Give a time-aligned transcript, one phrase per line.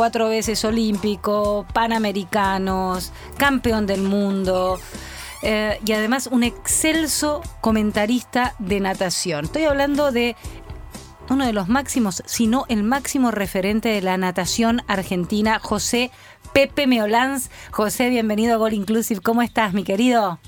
[0.00, 4.80] cuatro veces olímpico, panamericanos, campeón del mundo.
[5.42, 9.44] eh, y además un excelso comentarista de natación.
[9.44, 10.36] Estoy hablando de
[11.28, 16.10] uno de los máximos, si no el máximo referente de la natación argentina, José
[16.54, 17.50] Pepe Meolanz.
[17.70, 19.20] José, bienvenido a Gol Inclusive.
[19.20, 20.38] ¿Cómo estás, mi querido?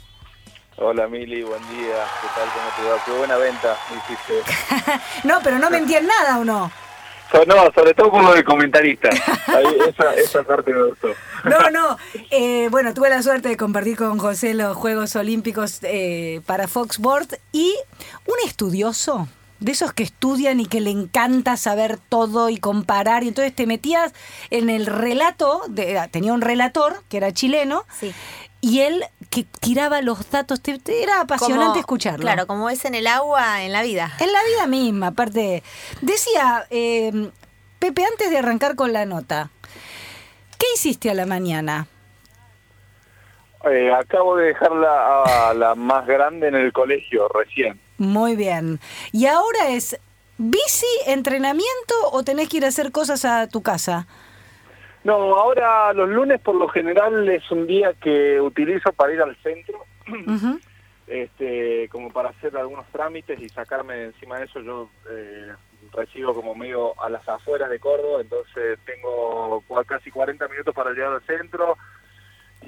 [0.79, 2.07] Hola Mili, buen día.
[2.23, 2.49] ¿Qué tal?
[2.55, 3.05] ¿Cómo te va?
[3.05, 4.95] Qué buena venta me hiciste.
[5.29, 6.82] no, pero no mentí en nada, ¿o no?
[7.33, 9.09] So- no, sobre todo como de comentarista.
[9.47, 11.09] Ahí, esa, esa parte me gustó.
[11.45, 11.97] No, no.
[12.31, 16.97] Eh, bueno, tuve la suerte de compartir con José los Juegos Olímpicos eh, para Fox
[16.97, 17.75] Sports y
[18.27, 19.29] un estudioso.
[19.61, 23.23] De esos que estudian y que le encanta saber todo y comparar.
[23.23, 24.13] Y entonces te metías
[24.51, 28.13] en el relato, de, tenía un relator que era chileno, Sí.
[28.63, 32.21] Y él que tiraba los datos, te- te- era apasionante Como- escucharlo.
[32.23, 34.11] Claro, como es en el agua, en la vida.
[34.21, 35.63] En la vida misma, aparte.
[36.01, 37.31] Decía, eh,
[37.79, 39.51] Pepe, antes de arrancar con la nota,
[40.59, 41.89] ¿qué hiciste a la mañana?
[43.71, 47.81] Eh, acabo de dejarla a la más grande en el colegio recién.
[47.99, 48.81] Muy bien.
[49.13, 49.97] ¿Y ahora es
[50.39, 54.07] bici, entrenamiento o tenés que ir a hacer cosas a tu casa?
[55.05, 59.35] No, ahora los lunes por lo general es un día que utilizo para ir al
[59.37, 59.85] centro,
[61.07, 64.61] este, como para hacer algunos trámites y sacarme de encima de eso.
[64.61, 65.53] Yo eh,
[65.93, 71.13] resido como medio a las afueras de Córdoba, entonces tengo casi 40 minutos para llegar
[71.13, 71.77] al centro.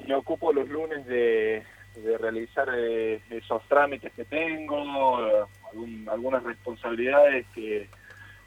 [0.08, 1.62] Me ocupo los lunes de,
[1.96, 7.88] de realizar eh, esos trámites que tengo, eh, algún- algunas responsabilidades que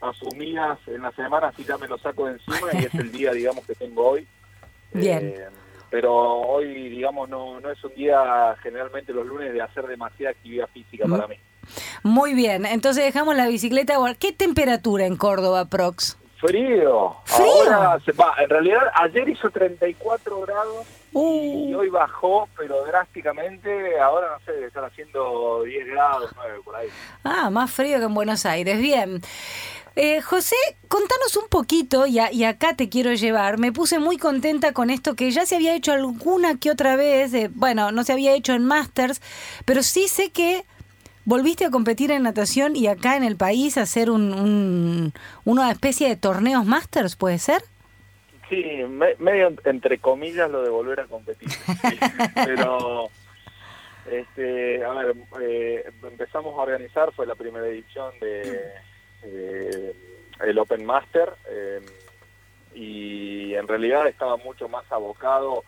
[0.02, 3.31] asumidas en la semana, así ya me lo saco de encima y es el día,
[3.34, 4.28] digamos, que tengo hoy.
[4.94, 5.28] Bien.
[5.38, 5.45] Eh,
[5.89, 10.67] pero hoy, digamos, no, no es un día generalmente los lunes de hacer demasiada actividad
[10.73, 11.12] física Mm.
[11.12, 11.36] para mí.
[12.04, 13.95] Muy bien, entonces dejamos la bicicleta.
[14.20, 16.17] ¿Qué temperatura en Córdoba, Prox?
[16.39, 17.16] Frío.
[17.26, 17.45] ¿Frío?
[17.73, 18.36] Ahora se va.
[18.38, 21.78] En realidad, ayer hizo 34 grados y Uh.
[21.80, 24.00] hoy bajó, pero drásticamente.
[24.00, 26.88] Ahora no sé, debe estar haciendo 10 grados, 9 por ahí.
[27.23, 28.77] Ah, más frío que en Buenos Aires.
[28.80, 29.20] Bien.
[29.99, 30.55] Eh, José,
[30.87, 33.58] contanos un poquito, y, a- y acá te quiero llevar.
[33.58, 37.33] Me puse muy contenta con esto que ya se había hecho alguna que otra vez.
[37.33, 39.21] eh, bueno, no se había hecho en Masters,
[39.65, 40.65] pero sí sé que
[41.25, 45.13] volviste a competir en natación y acá en el país a hacer un, un-
[45.45, 47.64] una especie de torneos Masters, ¿puede ser?
[48.49, 51.49] Sí, me- medio entre comillas lo de volver a competir.
[52.35, 53.09] Pero,
[54.11, 58.58] este, a ver, eh, empezamos a organizar, fue la primera edición de,
[59.22, 59.95] de
[60.42, 61.82] el Open Master eh,
[62.73, 65.64] y en realidad estaba mucho más abocado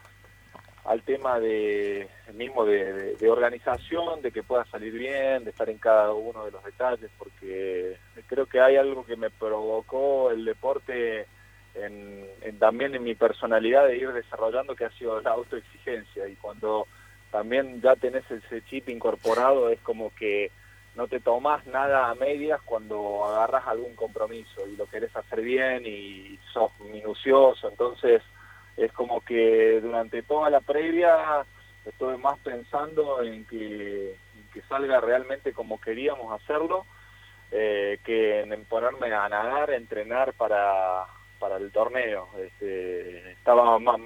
[0.86, 5.78] al tema de mismo de- de organización, de que pueda salir bien, de estar en
[5.78, 11.28] cada uno de los detalles, porque creo que hay algo que me provocó el deporte
[11.76, 16.28] en, en- también en mi personalidad de ir desarrollando que ha sido la autoexigencia.
[16.28, 16.88] Y cuando
[17.32, 20.52] también ya tenés ese chip incorporado es como que
[21.00, 25.84] no te tomás nada a medias cuando agarras algún compromiso y lo querés hacer bien
[25.86, 28.22] y sos minucioso, entonces
[28.76, 31.46] es como que durante toda la previa
[31.86, 34.18] estuve más pensando en que,
[34.68, 36.86] salga realmente como queríamos hacerlo
[37.50, 41.06] eh, que en ponerme a nadar, a entrenar para,
[41.40, 42.28] para el torneo.
[42.38, 44.00] Este, estaba más-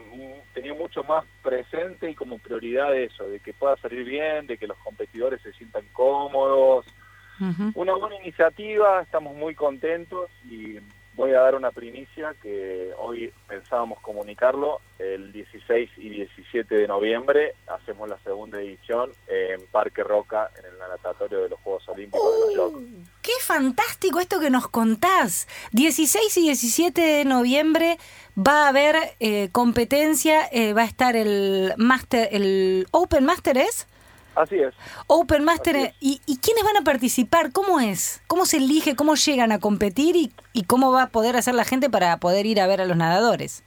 [0.53, 4.67] tenía mucho más presente y como prioridad eso, de que pueda salir bien, de que
[4.67, 6.85] los competidores se sientan cómodos.
[7.75, 10.77] Una buena iniciativa, estamos muy contentos y
[11.15, 14.81] voy a dar una primicia que hoy pensábamos comunicarlo.
[14.99, 20.79] El 16 y 17 de noviembre hacemos la segunda edición en Parque Roca, en el
[20.79, 22.83] natatorio de los Juegos Olímpicos de los Yocos.
[23.21, 25.47] ¡Qué fantástico esto que nos contás!
[25.71, 27.97] 16 y 17 de noviembre
[28.37, 33.87] va a haber eh, competencia, eh, va a estar el Master, el Open Master es?
[34.35, 34.73] Así es.
[35.07, 35.93] Open Master, es.
[35.99, 37.51] ¿y, y quiénes van a participar?
[37.51, 38.21] ¿Cómo es?
[38.27, 38.95] ¿Cómo se elige?
[38.95, 40.15] ¿Cómo llegan a competir?
[40.15, 42.85] ¿Y, y cómo va a poder hacer la gente para poder ir a ver a
[42.85, 43.63] los nadadores?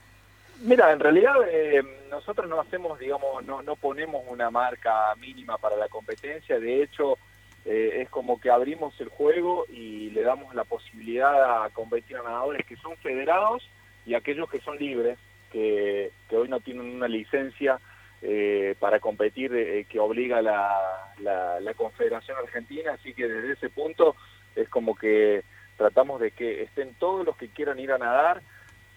[0.61, 5.75] Mira, en realidad eh, nosotros no hacemos, digamos, no, no ponemos una marca mínima para
[5.75, 7.17] la competencia, de hecho
[7.65, 12.23] eh, es como que abrimos el juego y le damos la posibilidad a competir a
[12.23, 13.69] nadadores que son federados
[14.05, 15.19] y aquellos que son libres,
[15.51, 17.79] que, que hoy no tienen una licencia
[18.21, 23.69] eh, para competir eh, que obliga la, la, la Confederación Argentina, así que desde ese
[23.69, 24.15] punto
[24.55, 25.43] es como que
[25.77, 28.41] tratamos de que estén todos los que quieran ir a nadar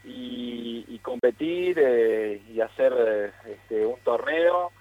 [0.04, 4.72] y, y competir eh, y hacer eh, este, un torneo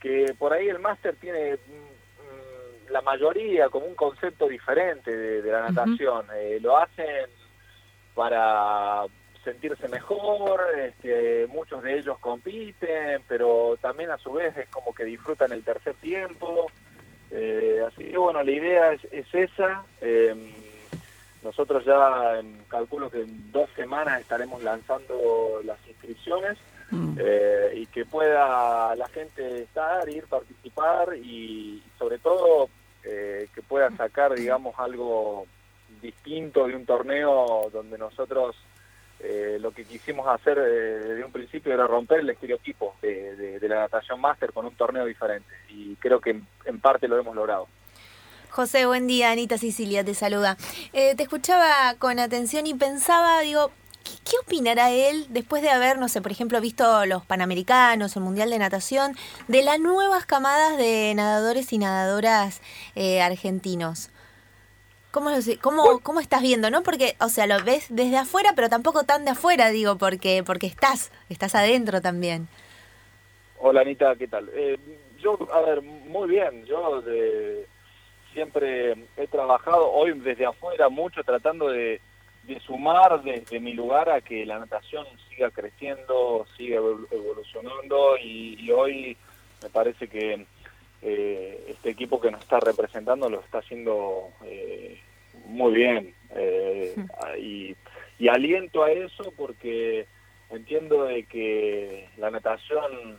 [0.00, 5.42] que por ahí el máster tiene mm, mm, la mayoría como un concepto diferente de,
[5.42, 6.26] de la natación.
[6.36, 7.30] Eh, lo hacen
[8.14, 9.04] para
[9.46, 15.04] sentirse mejor, este, muchos de ellos compiten, pero también a su vez es como que
[15.04, 16.66] disfrutan el tercer tiempo.
[17.30, 19.84] Eh, así que bueno, la idea es, esa.
[20.00, 20.52] Em,
[21.44, 26.58] nosotros ya calculo que en dos semanas estaremos lanzando las inscripciones
[26.90, 27.18] mm.
[27.20, 32.68] eh, y que pueda la gente estar, ir, participar y sobre todo
[33.04, 35.46] eh, que pueda sacar, digamos, algo
[36.02, 38.56] distinto de un torneo donde nosotros
[39.20, 44.20] eh, lo que quisimos hacer desde un principio era romper el estereotipo de, la natación
[44.20, 47.66] máster con un torneo diferente y creo que en, parte lo hemos logrado.
[48.50, 49.30] José, buen día.
[49.30, 50.56] Anita Sicilia te saluda.
[50.92, 53.70] Eh, te escuchaba con atención y pensaba, digo,
[54.04, 58.50] ¿qué, opinará él después de haber, no sé, por ejemplo, visto los Panamericanos, el Mundial
[58.50, 59.16] de Natación,
[59.48, 62.60] de las nuevas camadas de nadadores y nadadoras
[62.94, 64.10] eh, argentinos?
[65.16, 65.30] ¿Cómo,
[65.62, 66.82] cómo, ¿Cómo estás viendo, no?
[66.82, 70.66] Porque, o sea, lo ves desde afuera, pero tampoco tan de afuera, digo, porque, porque
[70.66, 72.48] estás, estás adentro también.
[73.58, 74.50] Hola Anita, ¿qué tal?
[74.52, 74.76] Eh,
[75.18, 77.02] yo, a ver, muy bien, yo
[78.34, 81.98] siempre he trabajado hoy desde afuera mucho tratando de,
[82.66, 89.16] sumar desde mi lugar a que la natación siga creciendo, siga evolucionando y, hoy
[89.62, 90.44] me parece que
[91.00, 95.00] eh, este equipo que nos está representando lo está haciendo eh,
[95.46, 96.94] muy bien eh,
[97.38, 97.76] y,
[98.28, 100.06] aliento a eso porque
[100.50, 103.18] entiendo de que la natación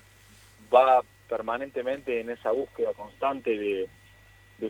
[0.73, 3.87] va permanentemente en esa búsqueda constante de,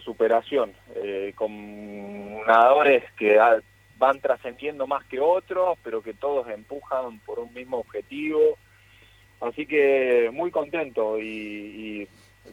[0.02, 3.38] superación eh, con nadadores que
[3.98, 8.58] van trascendiendo más que otros pero que todos empujan por un mismo objetivo.
[9.40, 12.08] Así que muy contento y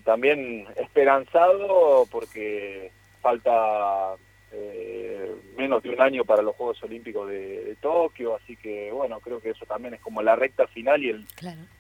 [0.04, 2.90] también esperanzado porque
[3.20, 4.16] falta
[4.56, 9.40] eh, menos de un año para los Juegos Olímpicos de, Tokio, así que bueno, creo
[9.40, 11.26] que eso también es como la recta final y el,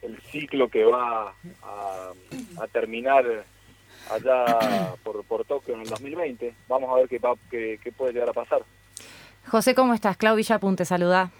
[0.02, 2.12] el ciclo que va a,
[2.72, 3.24] terminar
[4.10, 6.54] allá por, por, Tokio en el 2020.
[6.68, 8.62] Vamos a ver qué, qué, qué puede llegar a pasar.
[9.46, 10.16] José, ¿cómo estás?
[10.16, 11.30] Clau Villapunte, saluda.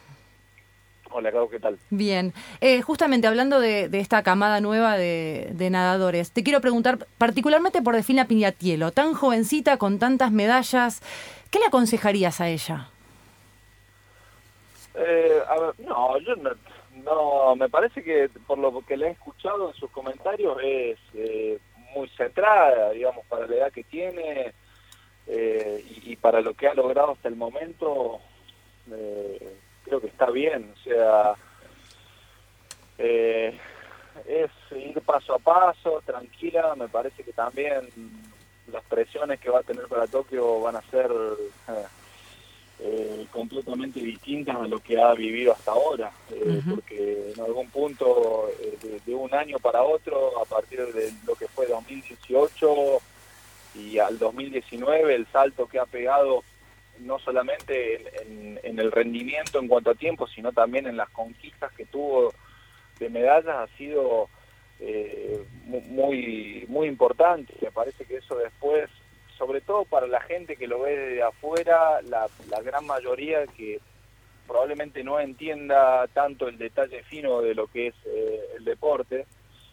[1.17, 1.79] Hola, Clau, ¿qué tal?
[1.91, 2.35] Bien.
[2.61, 8.27] Eh, justamente hablando de, esta camada nueva de, nadadores, te quiero preguntar particularmente por Delfina
[8.27, 11.03] Piñatielo, tan jovencita, con tantas medallas,
[11.53, 12.89] ¿qué le aconsejarías a ella?
[14.97, 16.35] Eh, a ver, no, yo
[17.05, 21.61] no, me parece que por lo que le he escuchado en sus comentarios es eh,
[21.95, 24.53] muy centrada, digamos, para la edad que tiene
[25.29, 28.19] y, y, para lo que ha logrado hasta el momento.
[28.91, 31.35] Eh, creo que está bien, o sea,
[32.99, 33.59] eh,
[34.27, 37.89] es ir paso a paso, tranquila, me parece que también
[38.73, 41.85] las presiones que va a tener para Tokio van a ser eh,
[42.81, 46.11] eh, completamente distintas a lo que ha vivido hasta ahora,
[46.71, 48.49] porque en algún punto
[48.83, 53.01] de, de, un año para otro, a partir de lo que fue 2018
[53.75, 56.43] y al 2019, el salto que ha pegado
[57.01, 61.87] no solamente en, el rendimiento en cuanto a tiempo, sino también en las conquistas que
[61.87, 62.33] tuvo
[62.99, 64.29] de medallas ha sido
[64.81, 67.55] eh, muy muy importante.
[67.61, 68.91] Me parece que eso después,
[69.39, 72.29] sobre todo para la gente que lo ve de afuera, la,
[72.63, 73.81] gran mayoría que
[74.47, 79.27] probablemente no entienda tanto el detalle fino de lo que es eh, el deporte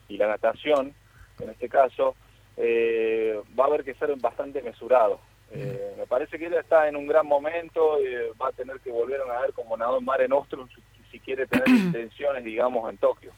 [0.08, 0.94] y la natación,
[1.40, 2.16] en este caso,
[2.58, 5.20] eh, va a haber que ser bastante mesurado.
[5.54, 8.92] Eh, me parece que ella está en un gran momento, y va a tener que
[8.92, 10.68] volver a nadar como nadó en Mare Nostrum
[11.12, 13.32] si, quiere tener intenciones, digamos, en Tokio.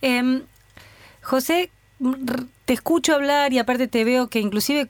[0.00, 0.42] Em,
[1.22, 1.70] José,
[2.64, 4.88] te escucho hablar y aparte te veo que inclusive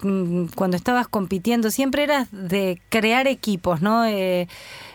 [0.00, 4.04] mm, cuando estabas compitiendo siempre eras de crear equipos, ¿no?
[4.04, 4.46] Eh,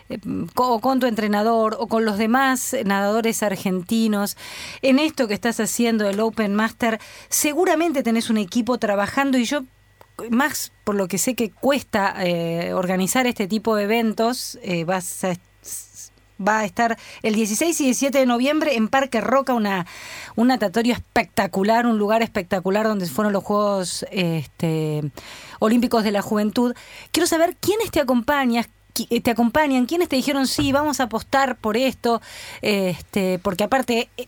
[0.08, 0.18] eh,
[0.56, 4.36] o con tu entrenador o con los demás nadadores argentinos.
[4.80, 9.64] En esto que estás haciendo el Open Master, seguramente tenés un equipo trabajando y yo
[10.30, 15.24] más por lo que sé que cuesta eh, organizar este tipo de eventos, eh, vas
[16.42, 19.86] va a estar el 16 y 17 de noviembre en Parque Roca, una,
[20.36, 25.02] un natatorio espectacular, un lugar espectacular donde fueron los Juegos este,
[25.58, 26.74] Olímpicos de la Juventud.
[27.12, 31.76] Quiero saber quiénes te acompañan, te acompañan, quiénes te dijeron sí, vamos a apostar por
[31.76, 32.20] esto,
[32.60, 34.26] este, porque aparte eh,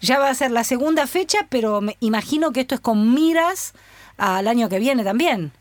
[0.00, 3.74] ya va a ser la segunda fecha, pero me imagino que esto es con miras
[4.16, 5.52] al año que viene también.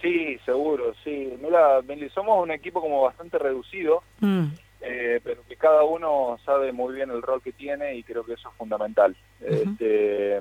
[0.00, 1.36] Sí, seguro, sí.
[1.42, 1.80] Mira,
[2.14, 4.46] somos un equipo como bastante reducido, mm.
[4.80, 8.34] eh, pero que cada uno sabe muy bien el rol que tiene y creo que
[8.34, 9.16] eso es fundamental.
[9.40, 10.40] este,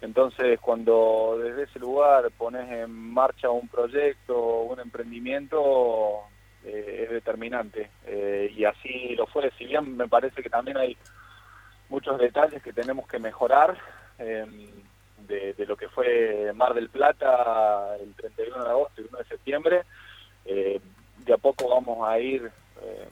[0.00, 6.20] entonces, cuando desde ese lugar pones en marcha un proyecto, un emprendimiento,
[6.64, 7.90] es determinante.
[8.56, 9.50] y así lo fue.
[9.58, 10.96] Si bien me parece que también hay
[11.88, 13.76] muchos detalles que tenemos que mejorar
[15.26, 19.82] de, lo que fue Mar del Plata el 31 de agosto y 1 de septiembre.
[20.44, 22.50] de a poco vamos a ir,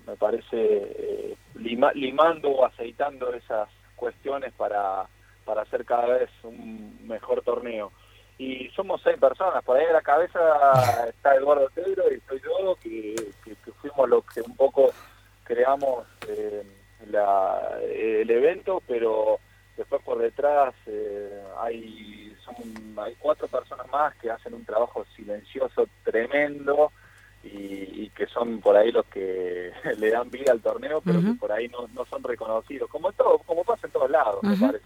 [0.06, 5.06] me parece, limando o aceitando esas cuestiones para,
[5.44, 7.92] para hacer cada vez un mejor torneo.
[8.38, 10.40] Y somos seis personas, por ahí en la cabeza
[11.08, 13.14] está Eduardo Pedro y soy yo, que,
[13.82, 14.90] fuimos los que un poco
[15.44, 16.62] creamos eh,
[17.10, 19.38] la, el evento, pero
[19.80, 22.54] después por detrás eh, hay, son,
[22.98, 26.92] hay cuatro personas más que hacen un trabajo silencioso tremendo
[27.42, 31.50] y, que son por ahí los que le dan vida al torneo, pero que por
[31.50, 34.84] ahí no, no son reconocidos, como todo, como pasa en todos lados, me parece.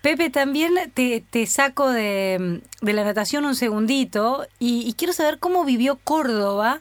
[0.00, 5.64] Pepe, también te, te saco de, de, la natación un segundito y, quiero saber cómo
[5.64, 6.80] vivió Córdoba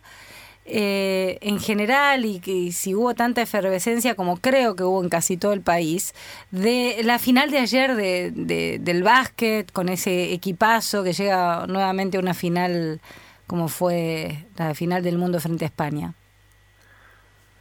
[0.72, 5.38] eh, en general y, que, si hubo tanta efervescencia como creo que hubo en casi
[5.38, 6.14] todo el país,
[6.52, 12.20] de la final de ayer de, del básquet con ese equipazo que llega nuevamente a
[12.20, 13.02] una final
[13.48, 16.14] como fue la final del mundo frente a España.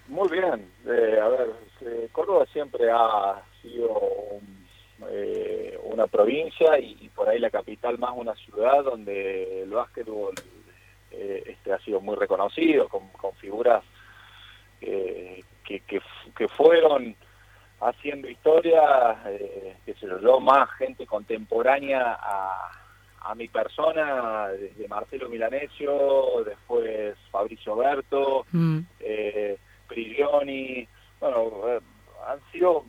[0.09, 1.51] Muy bien, eh, a ver,
[1.81, 4.01] eh, Córdoba siempre ha sido
[5.11, 10.35] eh, una provincia y, por ahí la capital más una ciudad donde el básquetbol
[11.11, 13.09] este ha sido muy reconocido con,
[13.41, 13.83] figuras
[14.81, 17.15] que, que, fueron
[17.81, 19.17] haciendo historia,
[19.85, 22.71] que se lo más gente contemporánea a
[23.29, 28.79] a mi persona, desde Marcelo Milanesio, después Fabricio Berto, mm.
[29.01, 30.89] eh, Prigioni,
[31.21, 31.81] bueno, eh,
[32.27, 32.85] han sido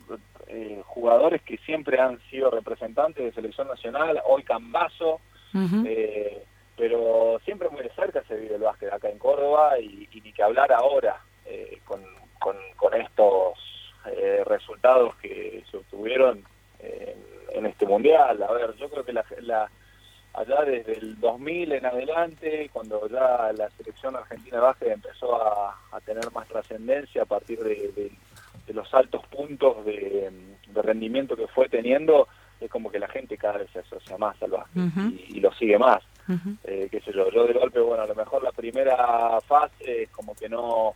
[0.46, 5.20] eh, jugadores que siempre han sido representantes de selección nacional, hoy Cambazo,
[5.84, 6.44] eh,
[6.80, 10.42] pero siempre muy de cerca se vive el básquet acá en Córdoba y, ni que
[10.42, 11.20] hablar ahora
[11.84, 12.02] con,
[12.38, 13.58] con, estos
[14.46, 16.42] resultados que se obtuvieron
[16.78, 18.42] en, este mundial.
[18.42, 19.70] A ver, yo creo que la, la
[20.34, 25.76] allá desde el 2000 en adelante, cuando ya la selección argentina de básquet empezó a,
[26.04, 28.10] tener más trascendencia a partir de,
[28.68, 30.30] los altos puntos de,
[30.74, 32.28] rendimiento que fue teniendo,
[32.60, 34.82] es como que la gente cada vez se asocia más al básquet
[35.28, 36.02] y, lo sigue más.
[36.64, 40.34] Eh, qué sé yo, yo de golpe, bueno, a lo mejor la primera fase como
[40.34, 40.94] que no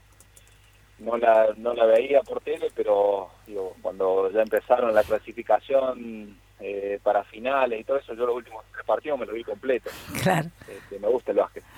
[0.98, 6.98] no la, no la veía por tele, pero digo, cuando ya empezaron la clasificación eh,
[7.02, 9.90] para finales y todo eso, yo los últimos tres partidos me lo vi completo.
[10.22, 10.48] Claro.
[10.68, 11.64] Este, me gusta el básquet.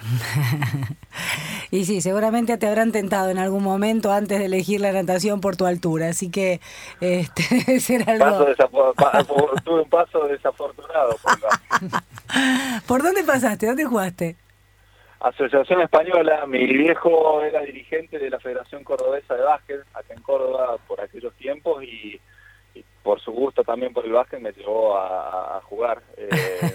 [1.71, 5.57] y sí, seguramente te habrán tentado en algún momento antes de elegir la natación por
[5.57, 6.61] tu altura, así que
[7.01, 8.47] este, debe ser algo...
[9.65, 11.17] tuve un paso desafortunado.
[11.23, 11.39] Por,
[12.87, 13.67] ¿Por dónde pasaste?
[13.67, 14.37] ¿Dónde jugaste?
[15.21, 20.77] Asociación Española, mi viejo era dirigente de la Federación Cordobesa de Básquet, acá en Córdoba
[20.87, 22.21] por aquellos tiempos y
[23.07, 26.03] por su gusto también por el básquet me llevó a, jugar.
[26.17, 26.29] Eh,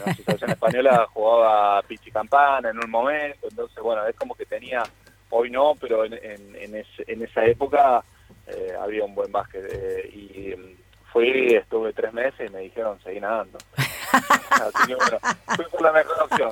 [0.05, 4.81] la Asociación Española jugaba Pichi Campana en un momento, entonces bueno, es como que tenía,
[5.29, 8.01] hoy no, pero en, en, esa época
[8.47, 9.65] eh, había un buen básquet.
[9.73, 10.77] Eh, y mm,
[11.11, 13.57] fui, estuve tres meses y me dijeron, seguí nadando.
[16.37, 16.49] Que.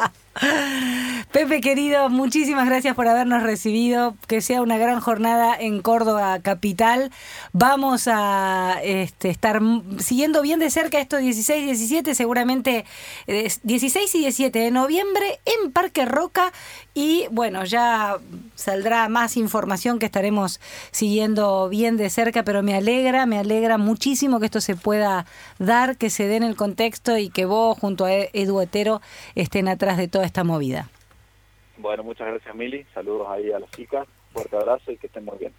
[1.32, 4.16] Pepe querido, muchísimas gracias por habernos recibido.
[4.28, 7.12] Que sea una gran jornada en Córdoba capital.
[7.54, 9.62] Vamos a este, estar
[10.00, 12.86] siguiendo bien de cerca estos 16, 17, seguramente
[13.28, 16.52] 16 y 17 de noviembre en Parque Roca.
[16.94, 18.18] Y bueno, ya
[18.56, 20.60] saldrá más información que estaremos
[20.92, 25.26] siguiendo bien de cerca, pero me alegra, me alegra muchísimo que esto se pueda
[25.60, 29.00] dar, que se dé en el contexto y que vos junto a Edu Etero
[29.34, 30.90] estén atrás de toda esta movida.
[31.78, 35.38] Bueno, muchas gracias Mili, saludos ahí a las chicas, fuerte abrazo y que estén muy
[35.38, 35.54] bien.